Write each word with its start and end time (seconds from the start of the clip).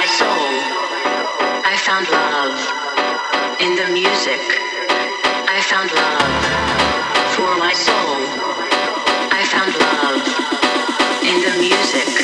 my 0.00 0.06
soul. 0.06 0.52
I 1.72 1.76
found 1.86 2.08
love 2.08 2.56
in 3.60 3.72
the 3.76 3.88
music. 3.92 4.40
I 5.46 5.60
found 5.70 5.92
love 5.92 6.36
for 7.34 7.50
my 7.58 7.74
soul. 7.74 8.16
I 9.38 9.42
found 9.52 9.72
love 9.84 10.24
in 11.22 11.38
the 11.44 11.54
music. 11.60 12.19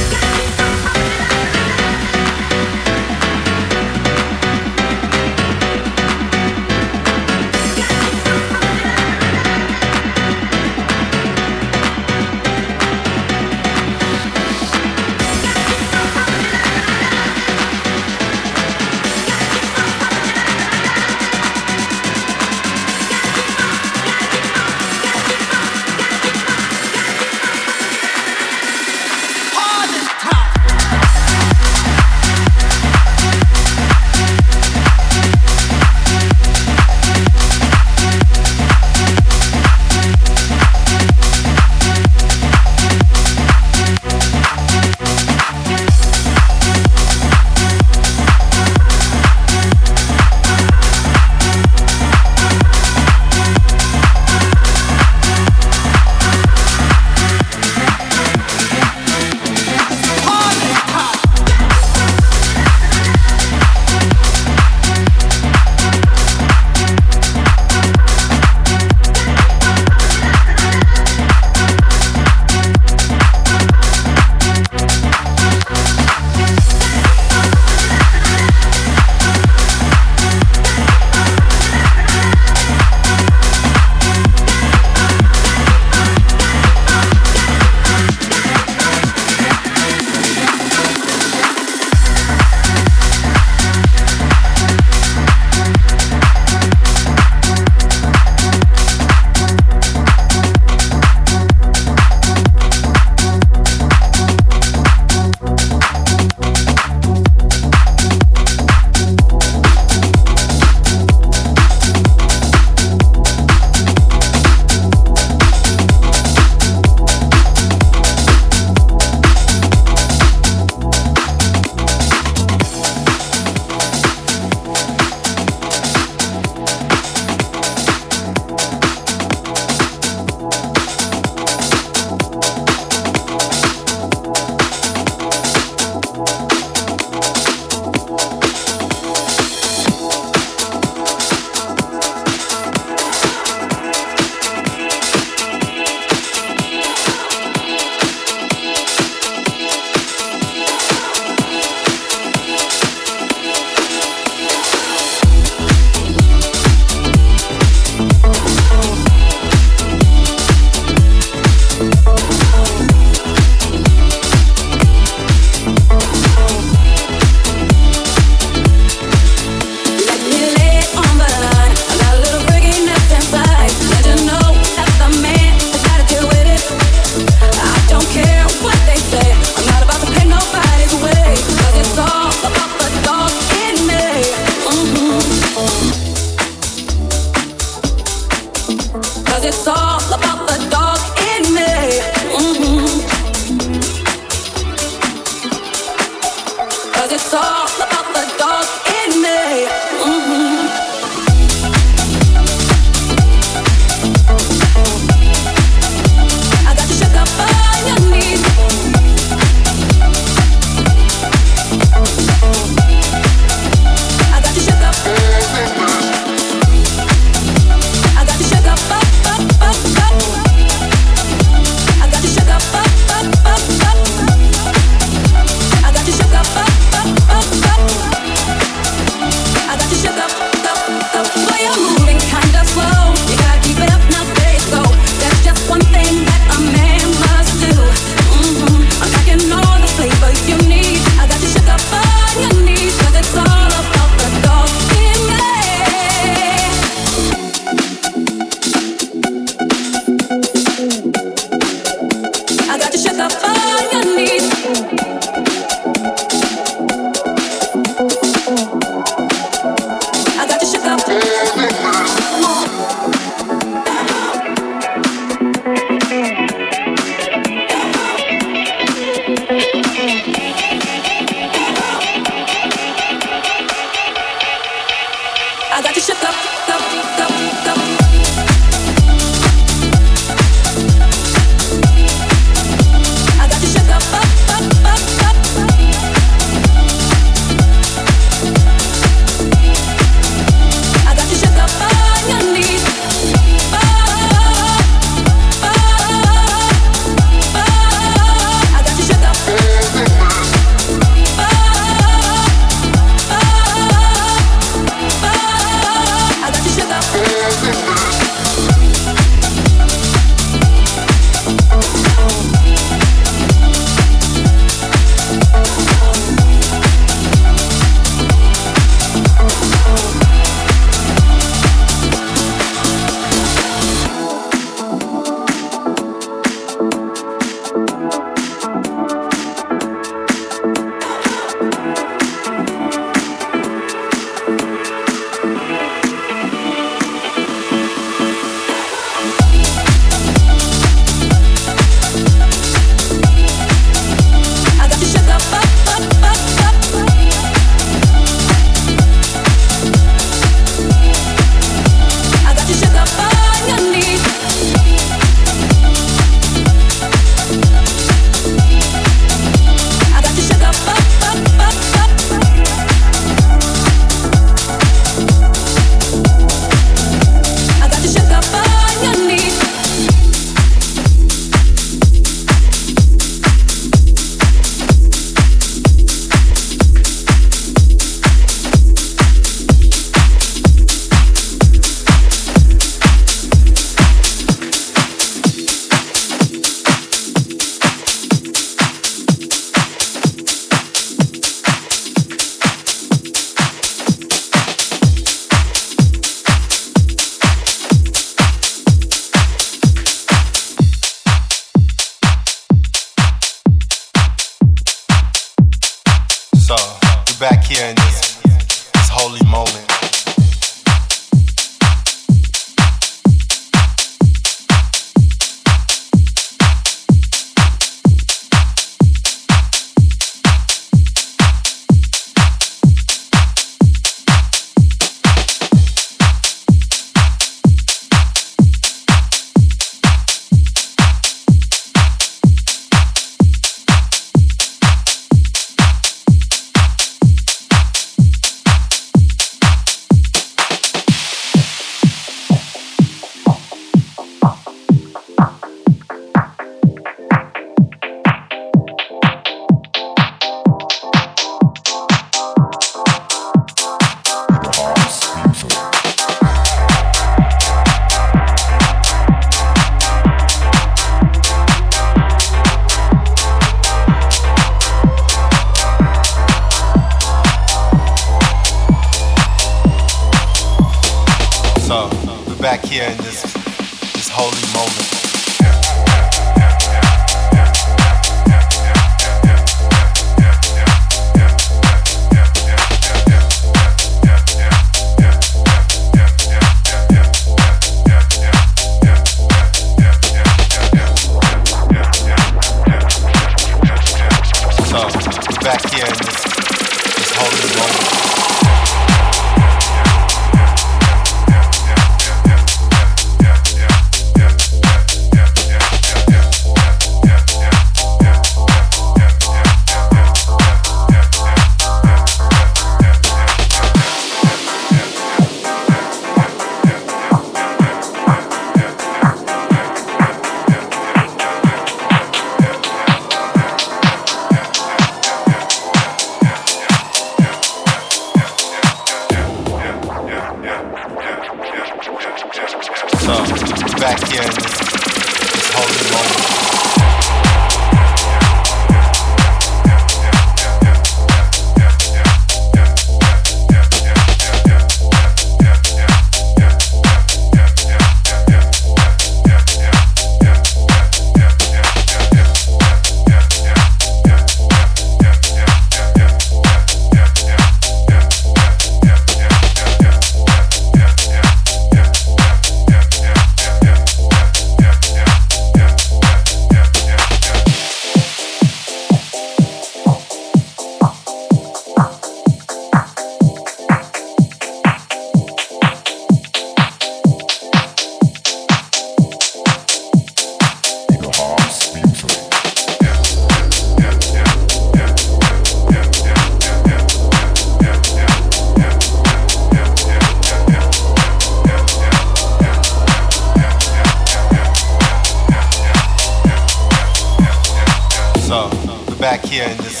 Back 599.36 599.44
here 599.50 599.64
in 599.64 599.76
this 599.78 600.00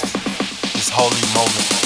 this 0.72 0.88
holy 0.88 1.20
moment. 1.34 1.85